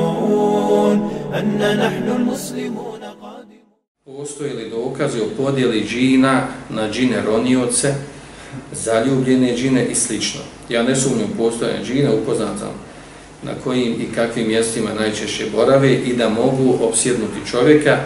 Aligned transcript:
أن 1.34 1.78
نحن 1.78 2.08
المسلمون 2.16 3.00
قادمون 3.22 3.62
Postoje 4.06 4.54
li 4.54 4.70
dokazi 4.70 5.22
o 5.22 5.26
podjeli 5.38 5.86
džina 5.86 6.48
na 6.70 6.90
džine 6.92 7.22
ronioce, 7.22 7.94
zaljubljene 8.72 9.56
džine 9.58 9.86
i 9.86 9.96
slično? 9.96 10.42
Ja 10.70 10.84
ne 10.84 10.96
sumnjam 10.96 11.30
postojanje 11.38 11.86
džina, 11.86 12.10
upoznat 12.14 12.60
sam 12.60 12.74
na 13.44 13.52
kojim 13.64 13.94
i 14.02 14.16
kakvim 14.16 14.48
mjestima 14.48 14.90
najčešće 15.00 15.46
borave 15.56 15.94
i 15.94 16.14
da 16.16 16.30
mogu 16.30 16.78
opsjednuti 16.82 17.48
čovjeka, 17.52 17.98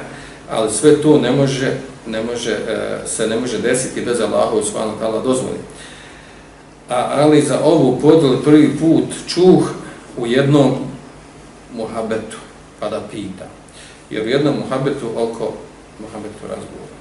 ali 0.52 0.71
sve 0.71 1.02
to 1.02 1.20
ne 1.20 1.32
može, 1.32 1.71
ne 2.07 2.23
može, 2.23 2.52
e, 2.52 2.57
se 3.07 3.28
ne 3.28 3.39
može 3.39 3.57
desiti 3.57 4.05
bez 4.05 4.20
Allaha 4.20 4.64
subhanahu 4.64 4.98
wa 4.98 5.02
ta'ala 5.02 5.23
dozvoli. 5.23 5.57
A, 6.91 7.11
ali 7.14 7.43
za 7.43 7.61
ovu 7.64 7.98
podjelu 8.00 8.43
prvi 8.44 8.79
put 8.79 9.04
čuh 9.26 9.71
u 10.17 10.26
jednom 10.26 10.75
muhabetu, 11.76 12.36
pa 12.81 12.89
da 12.89 13.00
pita. 13.11 13.44
Jer 14.11 14.22
u 14.22 14.29
jednom 14.29 14.54
muhabetu 14.57 15.07
oko 15.17 15.53
muhabetu 16.00 16.43
razgovora, 16.43 16.96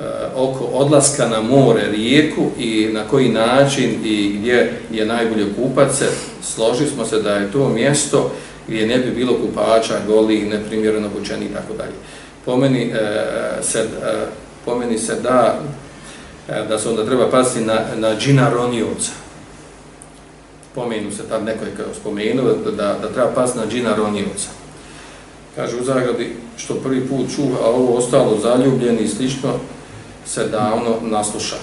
e, 0.00 0.34
oko 0.36 0.64
odlaska 0.64 1.28
na 1.28 1.40
more, 1.40 1.82
rijeku 1.90 2.50
i 2.58 2.88
na 2.92 3.04
koji 3.08 3.28
način 3.28 3.90
i 4.04 4.36
gdje 4.38 4.80
je 4.90 5.06
najbolje 5.06 5.54
kupat 5.56 5.94
se, 5.94 6.08
složili 6.42 6.90
smo 6.90 7.04
se 7.04 7.22
da 7.22 7.34
je 7.34 7.52
to 7.52 7.68
mjesto 7.68 8.30
gdje 8.68 8.86
ne 8.86 8.98
bi 8.98 9.10
bilo 9.10 9.34
kupača, 9.34 9.94
goli, 10.06 10.40
neprimjereno 10.40 11.08
bučeni 11.18 11.44
i 11.44 11.54
tako 11.54 11.74
dalje. 11.74 11.94
Pomeni 12.44 12.82
e, 12.82 12.98
se, 13.62 13.78
e, 13.78 13.84
pomeni 14.64 14.98
se 14.98 15.14
da 15.14 15.60
E, 16.48 16.64
da 16.68 16.78
se 16.78 16.88
onda 16.88 17.06
treba 17.06 17.30
pasti 17.30 17.60
na, 17.60 17.80
na 17.96 18.16
džina 18.18 18.50
ronioca. 18.50 19.10
Pomenu 20.74 21.12
se 21.12 21.28
tad 21.28 21.44
neko 21.44 21.64
je 21.64 21.72
spomenuo 22.00 22.54
da, 22.76 22.98
da 23.02 23.12
treba 23.12 23.30
pasti 23.34 23.58
na 23.58 23.66
džina 23.66 23.94
ronioca. 23.96 24.48
Kaže 25.56 25.76
u 25.76 25.84
zagradi 25.84 26.36
što 26.56 26.74
prvi 26.74 27.08
put 27.08 27.26
čuva, 27.36 27.58
a 27.64 27.66
ovo 27.66 27.96
ostalo 27.96 28.38
zaljubljeni 28.42 29.02
i 29.02 29.08
slično 29.08 29.52
se 30.26 30.48
davno 30.48 30.96
nasluša. 31.02 31.56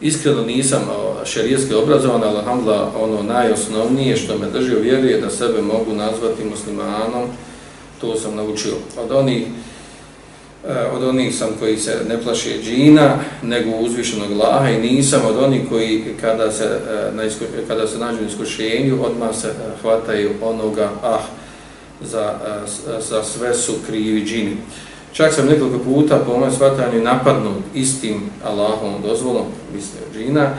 Iskreno 0.00 0.42
nisam 0.42 0.80
šerijetski 1.24 1.74
obrazovan, 1.74 2.22
ali 2.24 2.38
alhamdulillah, 2.38 2.88
ono 3.00 3.22
najosnovnije 3.22 4.16
što 4.16 4.38
me 4.38 4.50
drži 4.50 4.76
u 4.76 4.80
vjeri 4.80 5.08
je 5.08 5.20
da 5.20 5.30
sebe 5.30 5.62
mogu 5.62 5.92
nazvati 5.92 6.44
muslimanom, 6.44 7.28
to 8.00 8.16
sam 8.16 8.36
naučio. 8.36 8.74
Od 8.98 9.12
onih 9.12 9.46
Eh, 10.68 10.86
od 10.96 11.04
onih 11.04 11.34
sam 11.34 11.48
koji 11.58 11.76
se 11.76 11.96
ne 12.08 12.22
plaše 12.22 12.62
džina, 12.62 13.14
nego 13.42 13.70
uzvišenog 13.70 14.30
laha 14.30 14.70
i 14.70 14.80
nisam 14.80 15.20
od 15.28 15.44
onih 15.44 15.62
koji 15.68 16.04
kada 16.20 16.52
se, 16.52 16.64
eh, 16.64 17.16
na 17.16 17.24
isku, 17.24 17.44
kada 17.68 17.86
se 17.86 17.98
nađu 17.98 18.20
na 18.20 18.28
iskušenju, 18.28 19.04
odmah 19.04 19.36
se 19.36 19.48
eh, 19.48 19.52
hvataju 19.82 20.30
onoga, 20.42 20.90
ah, 21.02 21.20
za, 22.00 22.34
za 23.10 23.22
sve 23.22 23.54
su 23.54 23.72
krivi 23.86 24.24
džini. 24.24 24.56
Čak 25.12 25.32
sam 25.32 25.46
nekoliko 25.46 25.78
puta 25.78 26.18
po 26.26 26.38
mojem 26.38 26.52
shvatanju 26.52 27.02
napadnut 27.02 27.62
istim 27.74 28.30
Allahom 28.44 29.02
dozvolom, 29.02 29.46
mislio 29.74 30.02
džina, 30.14 30.50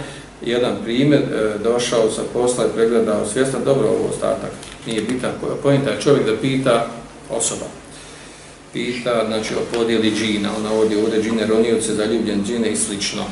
jedan 0.41 0.75
primjer, 0.83 1.21
došao 1.63 2.11
sa 2.11 2.21
posla 2.33 2.65
i 2.65 2.75
pregledao 2.75 3.25
svjestan, 3.25 3.61
dobro 3.65 3.87
ovo 3.87 4.09
ostatak, 4.09 4.51
nije 4.87 5.01
bitan, 5.01 5.31
pojenta 5.63 5.89
je 5.89 6.01
čovjek 6.01 6.25
da 6.25 6.37
pita 6.41 6.87
osoba, 7.29 7.65
pita 8.73 9.23
znači, 9.27 9.53
o 9.55 9.77
podijeli 9.77 10.11
džina, 10.11 10.49
ona 10.57 10.73
ovdje 10.73 11.03
ovdje 11.03 11.21
džine 11.21 11.45
ronioce, 11.45 11.95
zaljubljen 11.95 12.43
džine 12.45 12.71
i 12.71 12.75
slično. 12.75 13.23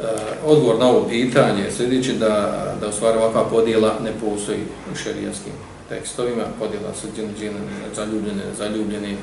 E, 0.00 0.04
odgovor 0.44 0.78
na 0.78 0.86
ovo 0.86 1.08
pitanje 1.08 1.70
sljedeći 1.76 2.12
da, 2.12 2.76
da 2.80 2.88
u 2.88 2.92
stvari 2.92 3.18
ovakva 3.18 3.44
podijela 3.44 3.98
ne 4.04 4.12
postoji 4.20 4.58
u 4.92 4.96
šerijaskim 4.96 5.52
tekstovima, 5.88 6.42
podijela 6.58 6.94
su 7.00 7.06
džine, 7.16 7.28
džine, 7.38 7.60
zaljubljene, 7.96 8.42
zaljubljene, 8.58 9.16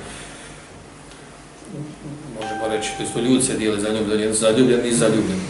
možemo 2.39 2.67
reći, 2.67 2.89
to 2.97 3.03
isto 3.03 3.19
ljudi 3.19 3.43
se 3.43 3.57
dijeli 3.57 3.81
zaljubljeni, 3.81 4.33
zaljubljeni 4.33 4.89
i 4.89 4.93
zaljubljeni. 4.93 5.41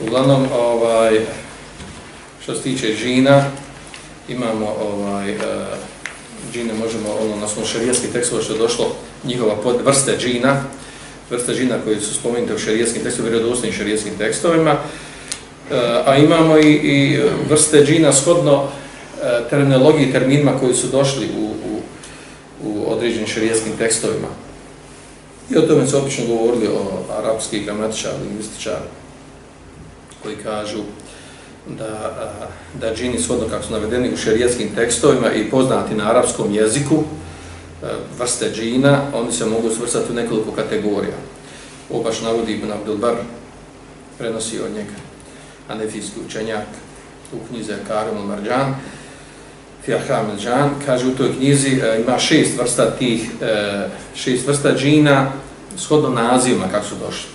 Uglavnom, 0.00 0.46
ovaj, 0.52 1.20
što 2.42 2.54
se 2.54 2.62
tiče 2.62 2.94
žina, 2.94 3.44
imamo 4.28 4.74
ovaj, 4.80 5.36
uh, 5.36 5.42
džine 6.54 6.74
možemo, 6.74 7.08
ono, 7.20 7.36
na 7.36 7.48
svom 7.48 7.66
šarijeskim 7.66 8.12
tekstova 8.12 8.42
što 8.42 8.52
je 8.52 8.58
došlo, 8.58 8.96
njihova 9.24 9.56
pod, 9.56 9.76
vrste 9.84 10.16
džina, 10.18 10.62
vrste 11.30 11.54
džina 11.54 11.78
koji 11.84 12.00
su 12.00 12.14
spomenute 12.14 12.54
u 12.54 12.58
šarijeskim 12.58 13.02
tekstovima, 13.02 13.36
vjerodosnim 13.36 13.72
šarijetskim 13.72 14.18
tekstovima, 14.18 14.70
e, 14.70 14.76
a 16.06 16.16
imamo 16.16 16.58
i, 16.58 16.72
i 16.72 17.20
vrste 17.50 17.84
džina 17.84 18.12
shodno 18.12 18.64
e, 18.64 19.48
terminologiji 19.50 20.12
terminima 20.12 20.58
koji 20.60 20.74
su 20.74 20.86
došli 20.86 21.28
u, 21.38 21.44
u, 21.44 21.80
u 22.64 22.92
određenim 22.92 23.26
šarijetskim 23.26 23.72
tekstovima. 23.78 24.28
I 25.50 25.56
o 25.56 25.62
tome 25.62 25.86
su 25.86 25.98
obično 25.98 26.26
govorili 26.26 26.66
o 26.66 27.12
arapski 27.18 27.60
gramatičar, 27.60 28.12
lingvističar, 28.22 28.80
koji 30.22 30.36
kažu 30.36 30.82
da, 31.66 32.12
da 32.80 32.94
džini 32.94 33.18
svodno 33.18 33.48
kako 33.50 33.64
su 33.64 33.72
navedeni 33.72 34.12
u 34.12 34.16
šerijetskim 34.16 34.74
tekstovima 34.74 35.32
i 35.32 35.50
poznati 35.50 35.94
na 35.94 36.10
arapskom 36.10 36.54
jeziku, 36.54 37.02
vrste 38.18 38.50
džina, 38.54 39.00
oni 39.14 39.32
se 39.32 39.46
mogu 39.46 39.70
svrstati 39.70 40.12
u 40.12 40.14
nekoliko 40.14 40.52
kategorija. 40.52 41.16
Ovo 41.90 42.02
baš 42.02 42.20
navodi 42.20 42.52
Ibn 42.52 42.72
Abdelbar, 42.72 43.14
prenosi 44.18 44.60
od 44.60 44.72
njega 44.74 44.94
anefijski 45.68 46.20
učenjak 46.26 46.66
u 47.32 47.36
knjize 47.48 47.74
Karim 47.88 48.14
al-Marđan, 48.14 48.74
Fiyaham 49.86 50.24
al-Džan, 50.36 50.68
kaže 50.86 51.06
u 51.06 51.14
toj 51.14 51.36
knjizi 51.36 51.68
e, 51.68 52.00
ima 52.00 52.18
šest 52.18 52.58
vrsta 52.58 52.90
tih, 52.90 53.30
e, 53.42 53.88
šest 54.14 54.46
vrsta 54.46 54.74
džina 54.74 55.32
shodno 55.76 56.08
nazivima 56.08 56.68
kako 56.70 56.86
su 56.86 56.94
došli 57.06 57.33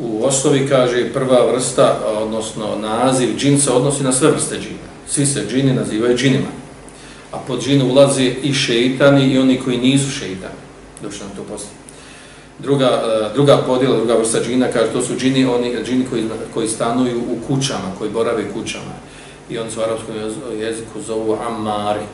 u 0.00 0.24
osnovi 0.24 0.66
kaže 0.68 1.12
prva 1.12 1.52
vrsta, 1.52 1.98
odnosno 2.22 2.76
naziv 2.76 3.36
džin 3.36 3.60
se 3.60 3.70
odnosi 3.70 4.02
na 4.02 4.12
sve 4.12 4.30
vrste 4.30 4.58
džina. 4.58 4.90
Svi 5.08 5.26
se 5.26 5.46
džini 5.50 5.72
nazivaju 5.72 6.16
džinima. 6.16 6.48
A 7.32 7.38
pod 7.38 7.62
džinu 7.64 7.86
ulaze 7.86 8.24
i 8.24 8.54
šeitani 8.54 9.26
i 9.26 9.38
oni 9.38 9.60
koji 9.60 9.78
nisu 9.78 10.10
šeitani. 10.10 10.60
Došli 11.02 11.20
nam 11.20 11.36
to 11.36 11.42
poslije. 11.42 11.72
Druga, 12.58 12.86
e, 12.86 13.34
druga 13.34 13.56
podjela, 13.56 13.96
druga 13.96 14.14
vrsta 14.14 14.38
džina, 14.40 14.66
kaže 14.72 14.92
to 14.92 15.02
su 15.02 15.16
džini, 15.16 15.44
oni, 15.44 15.76
džini 15.84 16.06
koji, 16.10 16.24
koji 16.54 16.68
stanuju 16.68 17.18
u 17.18 17.46
kućama, 17.46 17.94
koji 17.98 18.10
borave 18.10 18.52
kućama. 18.52 18.94
I 19.50 19.58
oni 19.58 19.70
su 19.70 19.80
u 19.80 19.82
arapskom 19.82 20.14
jeziku 20.60 21.00
zovu 21.06 21.38
amari. 21.46 22.04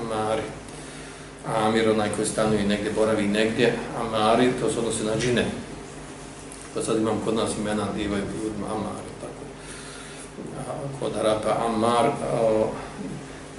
Amari. 0.00 0.42
Amir, 1.56 1.90
onaj 1.90 2.08
koji 2.16 2.26
stanuje 2.26 2.66
negdje, 2.66 2.92
boravi 2.96 3.26
negdje. 3.26 3.74
Amari, 4.00 4.50
to 4.60 4.70
se 4.72 4.78
odnosi 4.78 5.04
na 5.04 5.12
džine. 5.20 5.44
Pa 6.74 6.82
sad 6.82 6.96
imam 6.96 7.20
kod 7.24 7.34
nas 7.34 7.50
imena 7.58 7.86
Diva 7.96 8.18
i 8.18 8.20
Bud 8.20 8.52
Ammar, 8.70 9.02
tako. 9.20 9.42
Kod 11.00 11.16
Arapa 11.16 11.64
Ammar, 11.66 12.10
o, 12.42 12.70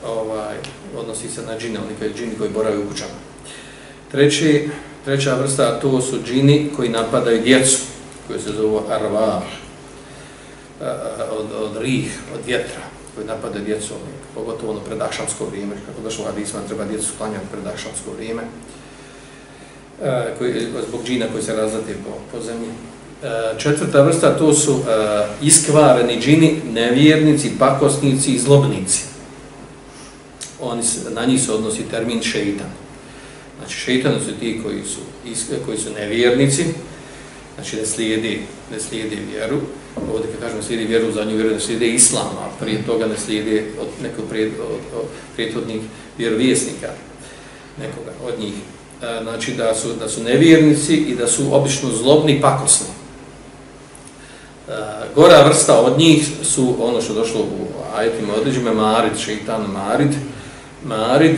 ovaj, 0.05 0.55
odnosi 0.97 1.29
se 1.29 1.41
na 1.41 1.57
džine, 1.57 1.79
oni 1.79 1.95
koji 1.99 2.13
džini 2.13 2.35
koji 2.37 2.49
boraju 2.49 2.81
u 2.81 2.89
kućama. 2.89 3.19
Treći, 4.11 4.69
treća 5.05 5.35
vrsta, 5.35 5.79
to 5.79 6.01
su 6.01 6.19
džini 6.25 6.69
koji 6.75 6.89
napadaju 6.89 7.41
djecu, 7.41 7.77
koji 8.27 8.39
se 8.39 8.51
zovu 8.51 8.81
Arva, 8.89 9.41
od, 11.31 11.51
od 11.51 11.81
rih, 11.81 12.19
od 12.33 12.39
vjetra, 12.45 12.81
koji 13.15 13.27
napadaju 13.27 13.65
djecu, 13.65 13.93
pogotovo 14.35 14.71
ono 14.71 14.79
predakšamsko 14.81 15.45
vrijeme, 15.45 15.75
kako 15.87 16.01
došlo 16.01 16.25
Hadisma, 16.25 16.59
treba 16.67 16.85
djecu 16.85 17.07
sklanjati 17.15 17.45
predakšamsko 17.51 18.11
vrijeme, 18.17 18.41
e, 20.03 20.33
koji, 20.37 20.67
zbog 20.87 21.03
džina 21.05 21.25
koji 21.31 21.43
se 21.43 21.55
razlati 21.55 21.93
po, 21.93 22.11
po 22.31 22.43
zemlji. 22.43 22.69
E, 23.23 23.59
četvrta 23.59 24.01
vrsta 24.01 24.37
to 24.37 24.53
su 24.53 24.73
e, 24.73 25.25
iskvareni 25.41 26.21
džini, 26.21 26.61
nevjernici, 26.73 27.51
pakosnici 27.59 28.31
i 28.31 28.39
zlobnici. 28.39 29.03
Oni 30.61 30.83
se, 30.83 31.09
na 31.09 31.25
njih 31.25 31.41
se 31.41 31.51
odnosi 31.51 31.83
termin 31.91 32.21
šeitan. 32.23 32.69
Znači 33.59 33.75
šeitan 33.75 34.13
su 34.25 34.31
ti 34.39 34.61
koji 34.63 34.83
su, 34.85 34.99
koji 35.65 35.77
su 35.77 35.89
nevjernici, 35.93 36.65
znači 37.55 37.75
ne 37.75 37.85
slijedi, 37.85 38.41
ne 38.71 38.79
slijedi 38.79 39.17
vjeru. 39.31 39.57
Ovdje 40.13 40.31
kad 40.31 40.41
kažemo 40.41 40.63
slijedi 40.63 40.85
vjeru, 40.85 41.09
u 41.09 41.11
zadnju 41.11 41.35
vjeru 41.35 41.49
ne 41.49 41.59
slijedi 41.59 41.93
islam, 41.93 42.27
a 42.39 42.49
prije 42.59 42.85
toga 42.85 43.05
ne 43.05 43.17
slijedi 43.17 43.65
od 43.81 43.87
nekog 44.03 44.25
prijed, 44.29 44.51
od, 44.59 44.99
od 45.01 45.05
prijetodnih 45.35 45.81
vjerovjesnika, 46.17 46.89
nekoga 47.79 48.11
od 48.27 48.39
njih. 48.39 48.53
E, 49.01 49.23
znači 49.23 49.53
da 49.53 49.75
su, 49.75 49.93
da 49.99 50.09
su 50.09 50.23
nevjernici 50.23 50.95
i 50.95 51.15
da 51.15 51.27
su 51.27 51.55
obično 51.55 51.89
zlobni 51.89 52.41
pakosni. 52.41 52.90
Eh, 54.69 54.73
gora 55.15 55.43
vrsta 55.43 55.79
od 55.79 55.97
njih 55.99 56.29
su 56.43 56.75
ono 56.81 57.01
što 57.01 57.13
došlo 57.13 57.41
u 57.41 57.67
ajetima 57.97 58.33
određime, 58.33 58.71
marid, 58.71 59.17
šeitan, 59.17 59.61
marid, 59.73 60.11
marid, 60.85 61.35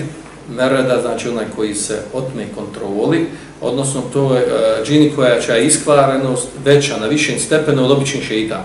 mereda, 0.49 1.01
znači 1.01 1.29
onaj 1.29 1.45
koji 1.55 1.75
se 1.75 2.01
otme 2.13 2.47
kontroli, 2.55 3.27
odnosno 3.61 4.01
to 4.13 4.35
je 4.35 4.43
uh, 4.43 4.87
džini 4.87 5.11
koja 5.15 5.41
će 5.41 5.65
iskvarenost 5.65 6.47
veća 6.65 6.97
na 6.97 7.07
višem 7.07 7.39
stepenu 7.39 7.85
od 7.85 7.91
običnih 7.91 8.23
šeitana. 8.23 8.63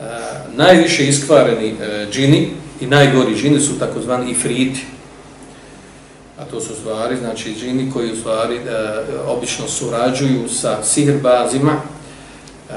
Eh, 0.00 0.04
najviše 0.56 1.06
iskvareni 1.06 1.72
uh, 1.72 2.12
džini 2.12 2.50
i 2.80 2.86
najgori 2.86 3.34
džini 3.34 3.60
su 3.60 3.78
takozvani 3.78 4.30
ifriti. 4.30 4.80
A 6.40 6.44
to 6.44 6.60
su 6.60 6.74
stvari, 6.74 7.16
znači 7.16 7.54
džini 7.54 7.90
koji 7.92 8.12
u 8.12 8.16
stvari 8.16 8.56
e, 8.56 8.60
obično 9.26 9.68
surađuju 9.68 10.48
sa 10.48 10.82
sihrbazima, 10.82 11.72
e, 11.72 12.74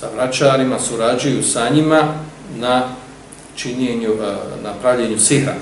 sa 0.00 0.08
vraćarima, 0.14 0.78
surađuju 0.80 1.42
sa 1.42 1.68
njima 1.68 2.14
na 2.56 2.88
činjenju, 3.56 4.10
e, 4.12 4.62
na 4.62 4.72
pravljenju 4.82 5.18
sihra 5.18 5.54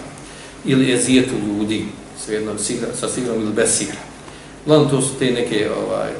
ili 0.64 0.94
ezijetu 0.94 1.34
ljudi, 1.46 1.84
svejedno 2.24 2.58
sihra, 2.58 2.88
sa 3.00 3.08
sihrom 3.08 3.42
ili 3.42 3.52
bez 3.52 3.78
sihra. 3.78 4.00
Uglavnom 4.64 4.90
to 4.90 5.00
su 5.00 5.14
te 5.18 5.24
neke 5.24 5.70
ovaj, 5.86 6.10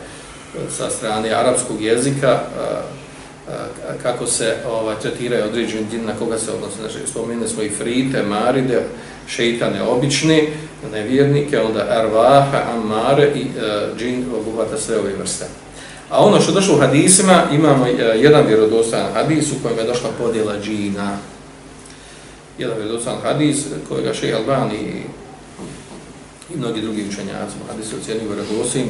sa 0.77 0.91
strane 0.91 1.31
arapskog 1.31 1.83
jezika, 1.83 2.29
e, 2.29 2.63
e, 3.49 3.99
kako 4.03 4.27
se 4.27 4.57
ovaj, 4.69 4.97
tretiraju 5.03 5.45
određeni 5.45 5.87
džin 5.91 6.07
na 6.07 6.13
koga 6.19 6.39
se 6.39 6.51
odnose. 6.53 6.77
Znači, 6.81 7.11
spomenuli 7.11 7.49
smo 7.49 7.63
i 7.63 7.71
frite, 7.71 8.23
maride, 8.23 8.83
šeitane 9.27 9.83
obične, 9.83 10.49
nevjernike, 10.93 11.61
onda 11.61 11.87
arvaha, 11.91 12.63
amare 12.73 13.33
i 13.35 13.43
uh, 13.43 13.99
džin 13.99 14.25
obuhvata 14.41 14.79
sve 14.79 14.99
ove 14.99 15.13
vrste. 15.17 15.45
A 16.11 16.25
ono 16.25 16.41
što 16.41 16.53
došlo 16.53 16.75
u 16.75 16.81
hadisima, 16.81 17.43
imamo 17.53 17.87
e, 17.87 17.91
jedan 18.19 18.47
vjerodostajan 18.47 19.13
hadis 19.13 19.53
u 19.53 19.63
kojem 19.63 19.79
je 19.79 19.85
došla 19.85 20.11
podjela 20.19 20.55
džina. 20.63 21.17
Jedan 22.59 22.77
vjerodostajan 22.77 23.21
hadis 23.23 23.65
kojega 23.89 24.15
šeji 24.15 24.35
Albani 24.35 24.75
i, 24.75 25.03
i 26.55 26.57
mnogi 26.57 26.81
drugi 26.81 27.09
učenjaci, 27.09 27.55
hadis 27.71 27.93
u 27.93 28.05
cijeni 28.05 28.21
vjerodosim, 28.27 28.87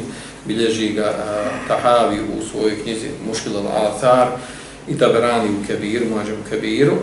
bilježi 0.47 0.93
ga 0.93 1.05
a, 1.05 1.45
Tahavi 1.69 2.21
u 2.21 2.45
svojoj 2.51 2.83
knjizi 2.83 3.09
Muškil 3.29 3.53
al-Athar 3.53 4.27
i 4.89 4.99
Taberani 4.99 5.49
u 5.51 5.67
Kebiru, 5.67 6.07
Mađe 6.17 6.33
u 6.33 6.51
Kebiru, 6.51 6.97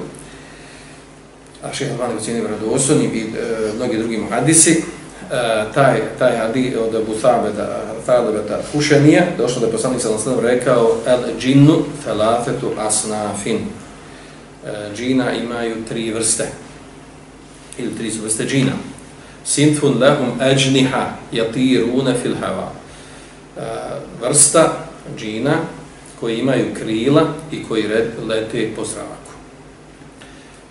a 1.63 1.73
šeji 1.73 1.91
Albani 1.91 2.17
u 2.17 2.23
cijeni 2.23 2.41
vjerodosim 2.41 3.01
i 3.01 3.19
e, 3.19 3.73
mnogi 3.75 3.97
drugi 3.97 4.23
hadisi, 4.29 4.83
Uh, 5.27 5.73
taj, 5.73 6.01
taj 6.19 6.37
hadis 6.37 6.75
od 6.75 6.95
Abu 6.95 7.13
Thabeda, 7.21 7.83
Thabeda 8.07 8.59
Hušenija, 8.71 9.25
došlo 9.38 9.59
da 9.59 9.65
je 9.65 9.71
poslanik 9.71 10.01
sallam 10.01 10.19
sallam 10.19 10.39
rekao 10.39 10.98
el 11.06 11.39
džinnu 11.39 11.83
felafetu 12.04 12.71
asnafin. 12.77 13.57
Uh, 13.57 14.95
džina 14.95 15.33
imaju 15.33 15.75
tri 15.89 16.12
vrste, 16.12 16.48
ili 17.77 17.95
tri 17.98 18.12
vrste 18.24 18.45
džina. 18.45 18.71
Sinfun 19.45 19.98
lehum 20.00 20.42
ejniha 20.42 21.06
jatirune 21.31 22.13
fil 22.21 22.36
hava. 22.36 22.71
E, 23.57 23.62
vrsta 24.21 24.74
džina 25.18 25.56
koji 26.19 26.38
imaju 26.38 26.65
krila 26.74 27.27
i 27.51 27.63
koji 27.63 27.88
red, 27.88 28.07
lete 28.27 28.71
po 28.75 28.86
zraku. 28.86 29.31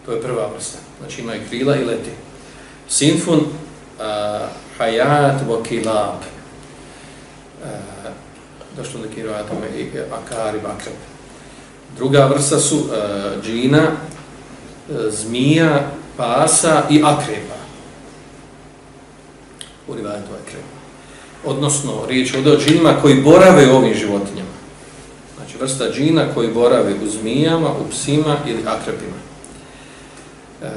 To 0.06 0.12
je 0.12 0.22
prva 0.22 0.50
vrsta. 0.54 0.78
Znači 1.00 1.20
imaju 1.20 1.40
krila 1.48 1.76
i 1.76 1.84
lete. 1.84 2.10
Sinfun 2.88 3.38
uh, 3.38 3.44
hayat 4.78 5.40
wa 5.48 5.62
kilab. 5.68 6.35
Uh, 7.66 7.96
došlo 8.76 9.00
da 9.00 9.14
kiro 9.14 9.32
atome 9.32 9.66
i 9.78 9.82
e, 9.82 10.04
akari 10.12 10.58
bakrab. 10.58 10.94
Druga 11.96 12.26
vrsta 12.26 12.58
su 12.60 12.76
e, 12.76 13.00
džina, 13.46 13.82
e, 13.82 13.90
zmija, 15.10 15.90
pasa 16.16 16.82
i 16.90 17.02
akreba. 17.04 17.56
U 19.88 19.94
rivajetu 19.94 20.28
akreba. 20.42 20.76
Odnosno, 21.44 21.92
riječ 22.08 22.34
je 22.34 22.52
o 22.52 22.58
džinima 22.58 22.94
koji 23.02 23.22
borave 23.22 23.72
u 23.72 23.76
ovim 23.76 23.94
životinjama. 23.94 24.56
Znači, 25.36 25.58
vrsta 25.60 25.84
džina 25.92 26.24
koji 26.34 26.52
borave 26.52 26.94
u 27.04 27.08
zmijama, 27.08 27.70
u 27.70 27.90
psima 27.90 28.36
ili 28.46 28.62
akrebima. 28.66 29.16
E, 30.62 30.68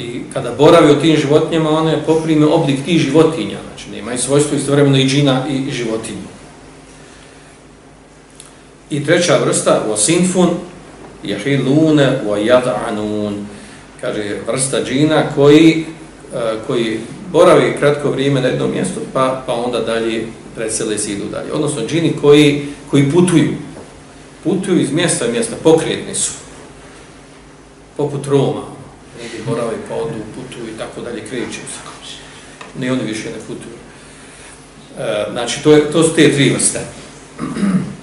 i 0.00 0.22
kada 0.32 0.54
borave 0.54 0.92
u 0.92 1.00
tim 1.00 1.16
životinjama, 1.16 1.70
one 1.70 2.02
poprime 2.06 2.46
oblik 2.46 2.84
tih 2.84 3.00
životinja, 3.00 3.58
znači 3.68 3.90
nema 3.90 4.12
i 4.12 4.18
svojstvo 4.18 4.56
istovremeno 4.56 4.98
i 4.98 5.08
džina 5.08 5.44
i 5.48 5.70
životinja. 5.70 6.33
I 8.90 9.04
treća 9.04 9.38
vrsta, 9.44 9.82
wa 9.88 9.96
sinfun, 9.96 10.48
jahilune, 11.22 12.20
wa 12.26 12.36
yad'anun, 12.38 13.44
kaže 14.00 14.36
vrsta 14.46 14.84
džina 14.84 15.22
koji, 15.34 15.84
e, 16.34 16.38
koji 16.66 17.00
boravi 17.32 17.76
kratko 17.78 18.10
vrijeme 18.10 18.40
na 18.40 18.48
jednom 18.48 18.70
mjestu, 18.70 19.00
pa, 19.12 19.42
pa 19.46 19.52
onda 19.52 19.80
dalje 19.80 20.26
presele 20.54 20.98
se 20.98 21.12
idu 21.12 21.24
dalje. 21.24 21.52
Odnosno 21.52 21.86
džini 21.86 22.12
koji, 22.20 22.66
koji 22.90 23.10
putuju, 23.10 23.54
putuju 24.44 24.80
iz 24.80 24.92
mjesta 24.92 25.26
u 25.28 25.32
mjesta, 25.32 25.56
pokretni 25.62 26.14
su, 26.14 26.32
poput 27.96 28.26
Roma, 28.26 28.62
negdje 29.22 29.40
borave, 29.46 29.76
pa 29.88 29.94
odu, 29.94 30.14
putuju 30.34 30.74
i 30.74 30.78
tako 30.78 31.00
dalje, 31.00 31.24
kreću 31.30 31.52
se. 31.52 31.94
Ne, 32.78 32.92
oni 32.92 33.02
više 33.02 33.24
ne 33.24 33.38
putuju. 33.46 33.74
E, 34.98 35.26
znači, 35.32 35.62
to, 35.62 35.72
je, 35.72 35.92
to 35.92 36.02
su 36.02 36.14
te 36.14 36.32
tri 36.32 36.50
vrste. 36.50 36.80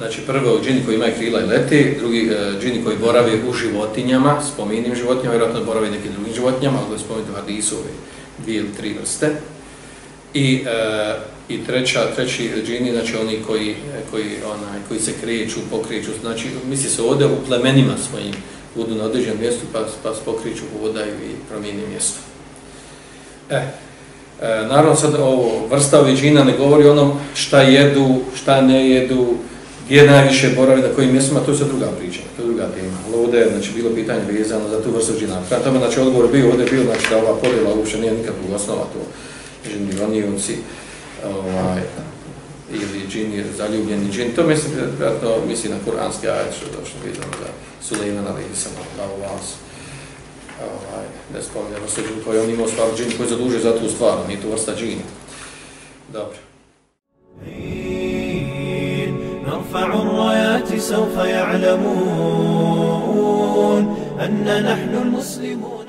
Znači, 0.00 0.20
prvo 0.26 0.60
džini 0.64 0.84
koji 0.84 0.94
imaju 0.94 1.14
krila 1.18 1.40
i 1.40 1.46
lete, 1.46 1.96
drugi 1.98 2.30
e, 2.30 2.60
džini 2.60 2.84
koji 2.84 2.96
borave 2.96 3.32
u 3.48 3.52
životinjama, 3.52 4.42
spominim 4.54 4.94
životinjama, 4.94 5.30
vjerojatno 5.30 5.64
borave 5.64 5.88
i 5.88 5.90
nekim 5.90 6.12
drugim 6.12 6.34
životinjama, 6.34 6.78
ali 6.78 6.90
da 6.90 6.98
spominjete 6.98 7.32
u 7.32 7.34
hadisu 7.34 7.74
ove 7.74 7.90
dvije 8.38 8.58
ili 8.58 8.74
tri 8.76 8.94
vrste. 9.00 9.30
I, 10.34 10.64
e, 10.66 11.16
i 11.48 11.64
treća, 11.64 12.14
treći 12.16 12.50
džini, 12.66 12.92
znači 12.92 13.16
oni 13.16 13.38
koji, 13.46 13.70
e, 13.70 13.74
koji, 14.10 14.24
onaj, 14.24 14.80
koji 14.88 15.00
se 15.00 15.12
kreću, 15.20 15.60
pokreću, 15.70 16.10
znači 16.20 16.48
misli 16.68 16.90
se 16.90 17.02
ovdje 17.02 17.26
u 17.26 17.44
plemenima 17.46 17.94
svojim, 18.10 18.34
budu 18.74 18.94
na 18.94 19.04
određenom 19.04 19.38
mjestu 19.40 19.66
pa, 19.72 19.78
pa 20.02 20.14
se 20.14 20.20
spokriču, 20.20 20.62
uvodaju 20.78 21.12
i 21.12 21.48
promijeni 21.48 21.82
mjesto. 21.90 22.18
E, 23.50 23.56
e, 23.56 23.66
naravno 24.68 24.96
sad 24.96 25.14
ovo 25.14 25.66
vrsta 25.70 26.04
džina 26.14 26.44
ne 26.44 26.56
govori 26.56 26.88
onom 26.88 27.12
šta 27.34 27.62
jedu, 27.62 28.20
šta 28.34 28.60
ne 28.60 28.90
jedu, 28.90 29.36
je 29.90 30.06
najviše 30.06 30.48
boravi, 30.56 30.82
na 30.82 30.94
kojim 30.94 31.12
mjestima, 31.12 31.40
to 31.40 31.50
je 31.50 31.58
sad 31.58 31.68
druga 31.68 31.88
priča, 31.98 32.20
to 32.36 32.42
je 32.42 32.46
druga 32.46 32.68
tema. 32.74 32.96
Ali 33.06 33.24
ovdje 33.24 33.40
je 33.40 33.50
znači, 33.50 33.72
bilo 33.74 33.90
pitanje 33.94 34.20
vezano 34.32 34.68
za 34.68 34.82
tu 34.82 34.90
vrstu 34.90 35.12
džina. 35.18 35.42
Kada 35.48 35.64
tamo 35.64 35.78
znači, 35.78 36.00
odgovor 36.00 36.28
bio, 36.32 36.50
ovdje 36.50 36.66
bio 36.66 36.84
znači, 36.84 37.06
da 37.10 37.16
ova 37.16 37.36
podjela 37.36 37.74
uopće 37.74 37.98
nije 37.98 38.12
nikakvog 38.12 38.52
osnova, 38.54 38.82
to 38.82 39.00
Ženi 39.70 39.92
ronijunci, 40.00 40.56
ovaj, 41.24 41.80
ili 42.72 43.08
džini, 43.08 43.44
zaljubljeni 43.56 44.12
džini. 44.12 44.34
To 44.34 44.46
mislim, 44.46 44.72
vjerojatno 44.98 45.36
misli 45.48 45.70
na 45.70 45.76
kuranski 45.84 46.28
ajed, 46.28 46.54
što 46.56 46.66
je 46.66 46.72
došlo 46.80 46.98
vidjeno 47.04 47.32
za 47.40 47.48
Sulejman 47.86 48.26
ali 48.28 48.42
sam 48.54 48.72
dao 48.96 49.16
vas. 49.16 49.54
Ovaj, 50.60 51.06
ne 51.34 51.42
spominjamo 51.42 51.88
se 51.88 52.00
džin 52.00 52.24
koji 52.24 52.38
on 52.38 52.50
imao 52.50 52.68
stvar 52.68 52.88
džin 52.96 53.16
koji 53.16 53.28
zaduže 53.28 53.58
za 53.58 53.78
tu 53.78 53.90
stvar, 53.90 54.18
nije 54.28 54.42
to 54.42 54.48
vrsta 54.48 54.72
džina. 54.76 55.02
Dobro. 56.12 56.49
نرفع 59.70 59.94
الرايات 59.94 60.76
سوف 60.76 61.16
يعلمون 61.16 61.80
أن 64.20 64.44
نحن 64.64 64.94
المسلمون. 65.02 65.79